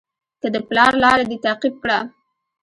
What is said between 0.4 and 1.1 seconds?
که د پلار